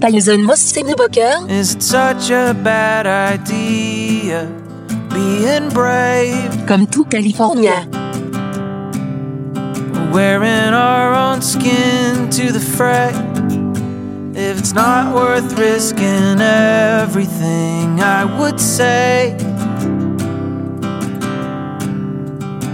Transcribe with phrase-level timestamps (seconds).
[0.00, 4.46] Tyson Boker, Is it such a bad idea
[5.12, 6.66] being brave?
[6.66, 7.86] comme tout California.
[10.10, 13.12] Wearing our own skin to the fray.
[14.34, 19.36] If it's not worth risking everything, I would say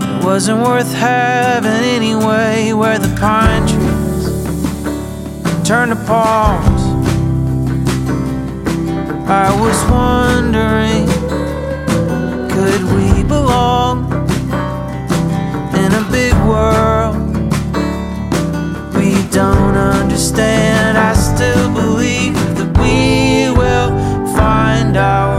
[0.00, 2.72] it wasn't worth having anyway.
[2.72, 4.26] Where the pine trees
[5.68, 6.69] turn to palms.
[9.32, 11.06] I was wondering,
[12.50, 14.10] could we belong
[15.72, 17.14] in a big world?
[18.96, 20.98] We don't understand.
[20.98, 23.90] I still believe that we will
[24.34, 25.29] find our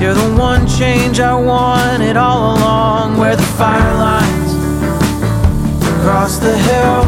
[0.00, 4.52] You're the one change I wanted all along, where the fire lines
[5.88, 7.05] across the hills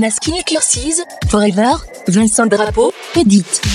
[0.00, 1.74] Masquine éclaircise, Forever,
[2.08, 3.69] Vincent Drapeau, Edith.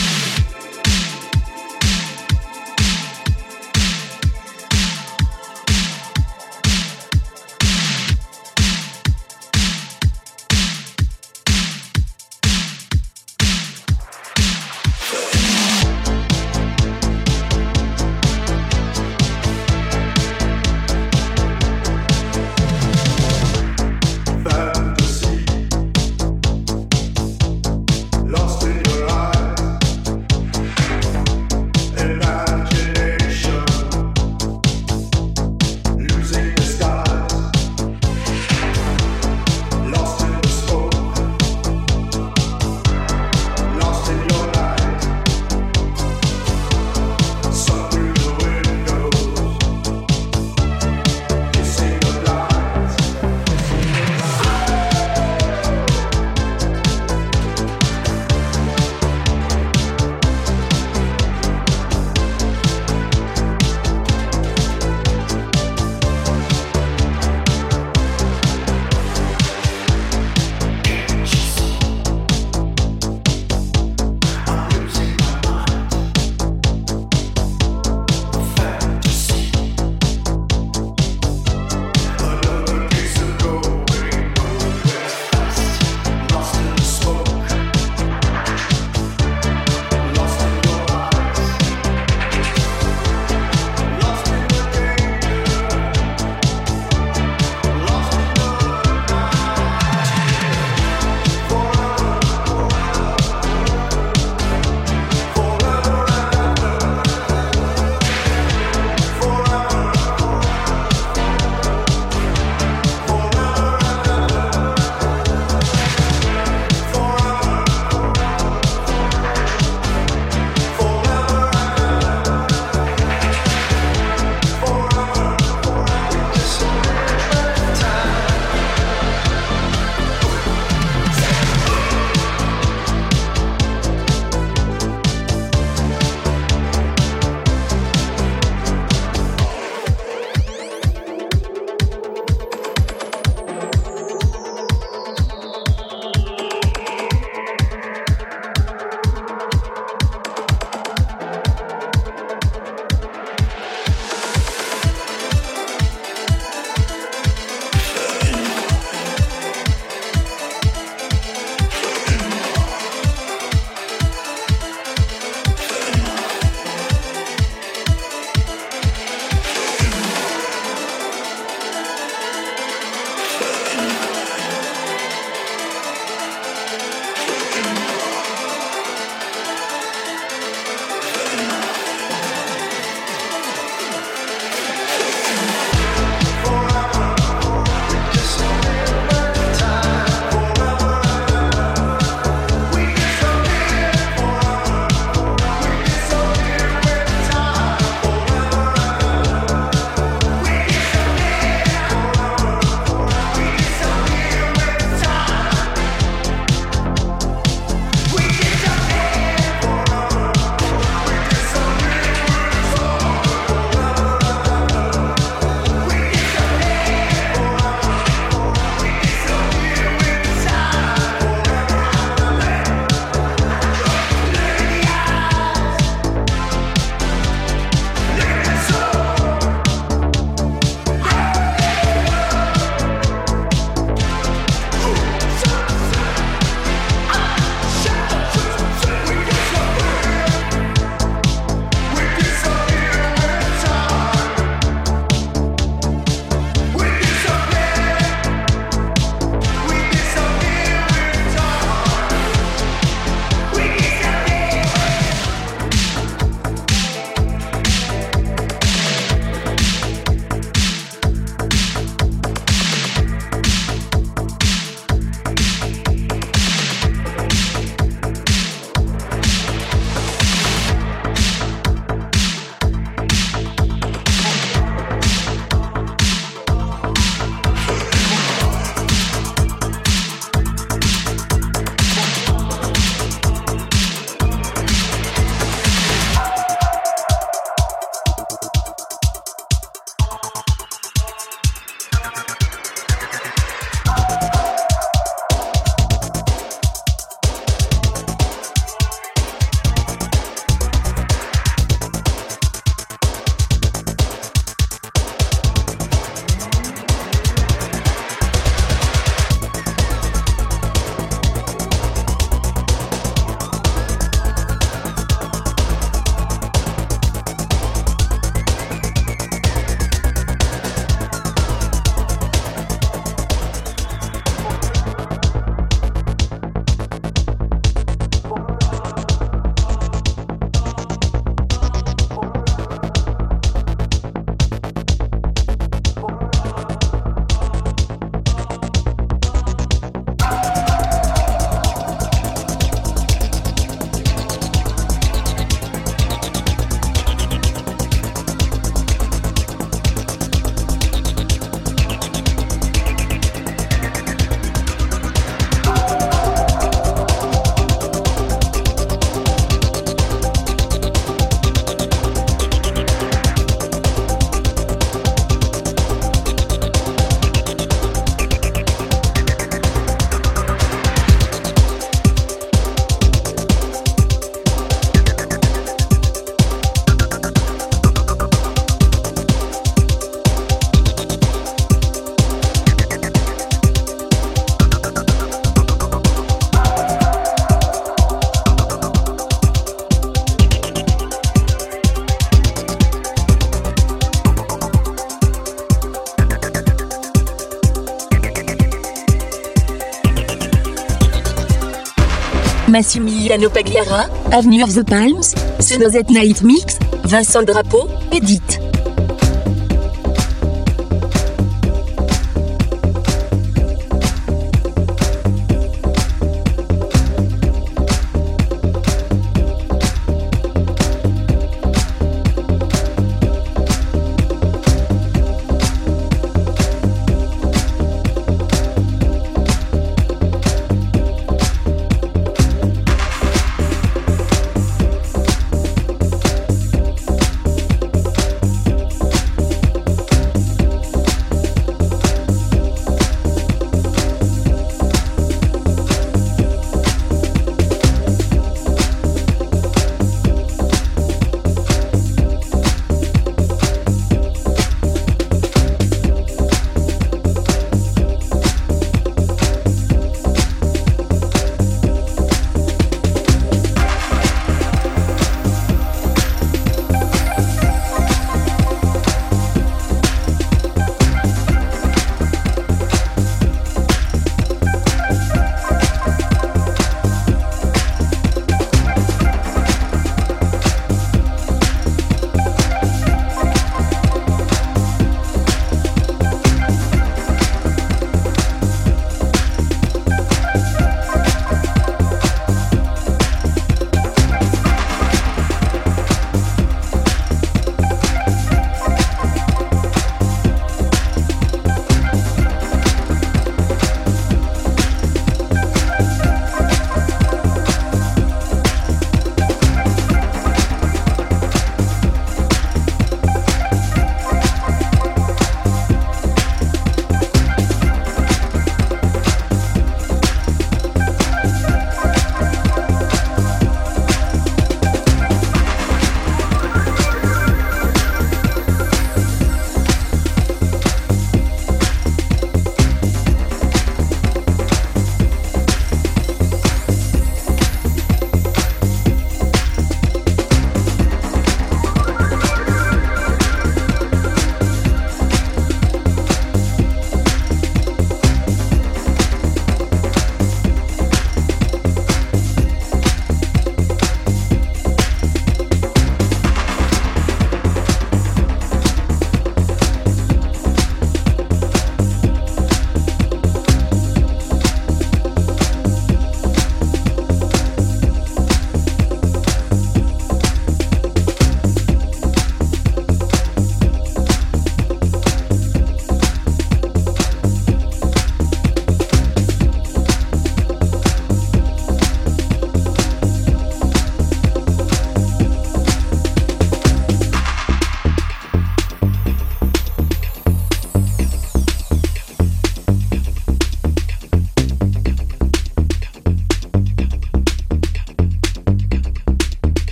[402.75, 408.74] Massimiliano Pagliara, Avenue of the Palms, Senozette Night Mix, Vincent Drapeau, Edith.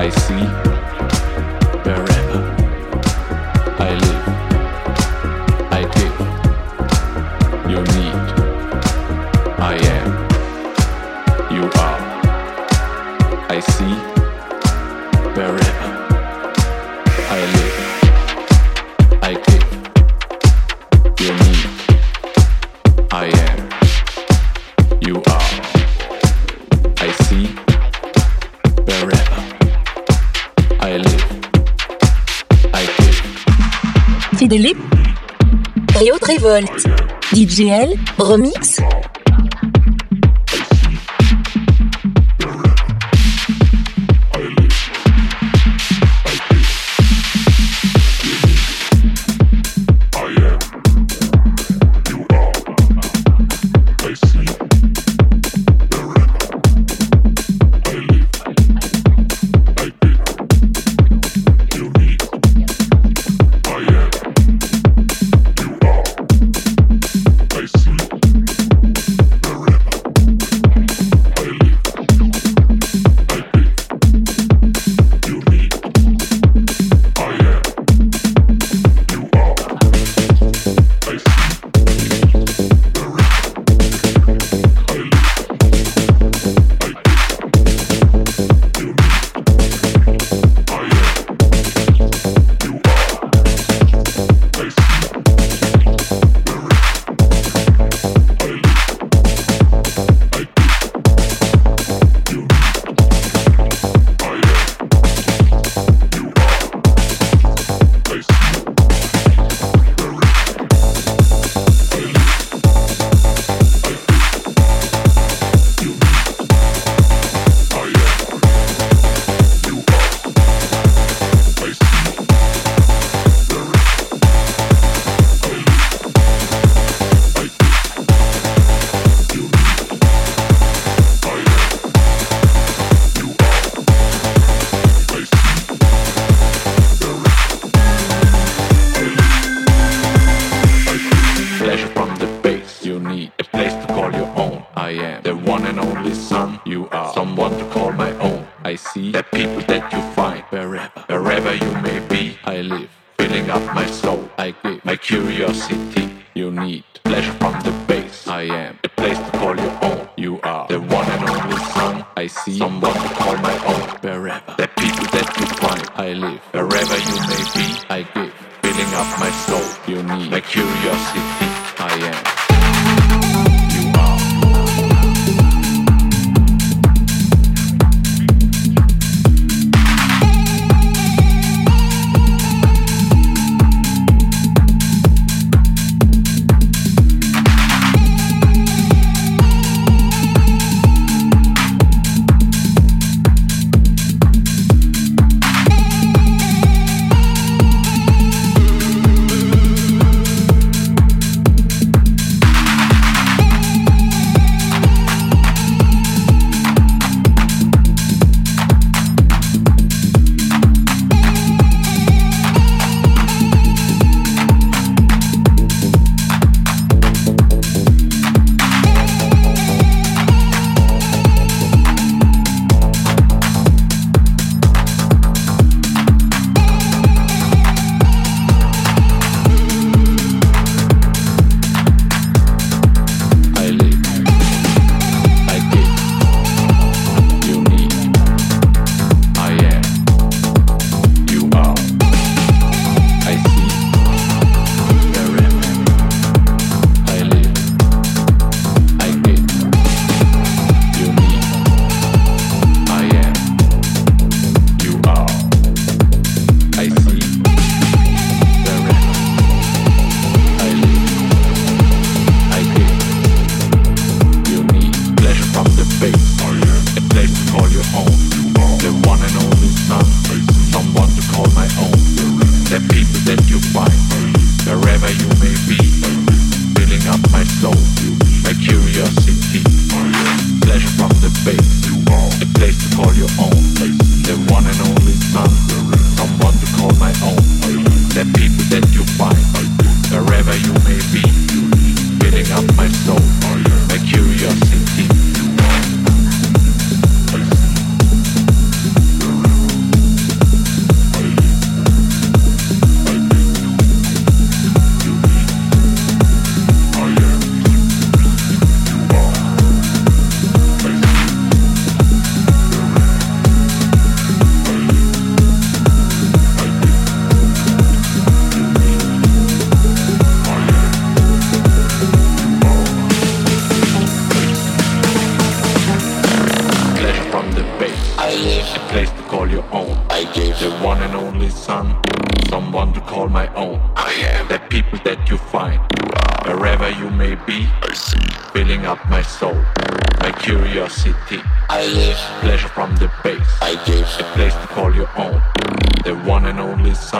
[0.00, 0.69] I see.
[36.40, 38.80] DJL Remix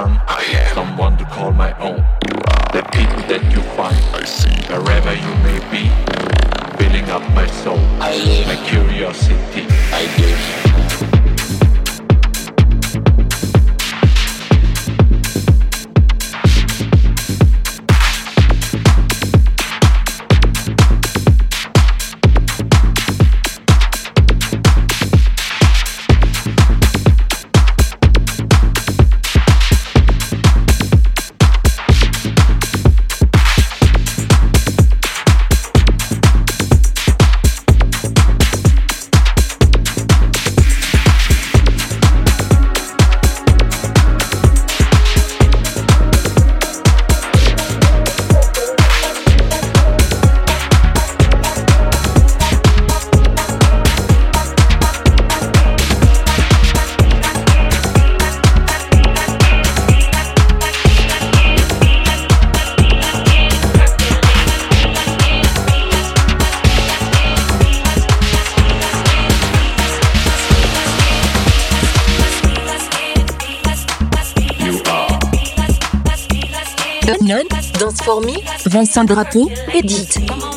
[0.00, 1.98] son, I am someone to call my own.
[2.28, 5.84] You are The people that you find, I see wherever you may be,
[6.78, 9.66] filling up my soul, I live, my curiosity.
[9.92, 10.69] I give.
[78.02, 80.49] Formix, Vincent Drapeau, Edith.